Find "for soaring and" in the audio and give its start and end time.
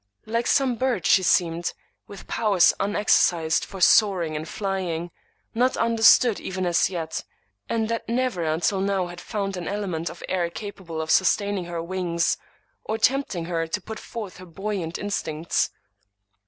3.63-4.49